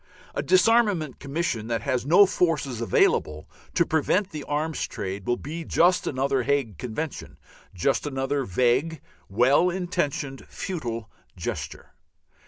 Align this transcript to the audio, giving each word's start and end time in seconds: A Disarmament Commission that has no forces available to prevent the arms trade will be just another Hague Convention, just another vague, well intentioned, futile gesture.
A 0.33 0.41
Disarmament 0.41 1.19
Commission 1.19 1.67
that 1.67 1.83
has 1.83 2.07
no 2.07 2.25
forces 2.25 2.81
available 2.81 3.47
to 3.75 3.85
prevent 3.85 4.31
the 4.31 4.43
arms 4.45 4.87
trade 4.87 5.27
will 5.27 5.37
be 5.37 5.63
just 5.63 6.07
another 6.07 6.41
Hague 6.41 6.79
Convention, 6.79 7.37
just 7.75 8.07
another 8.07 8.43
vague, 8.43 8.99
well 9.29 9.69
intentioned, 9.69 10.47
futile 10.47 11.11
gesture. 11.37 11.91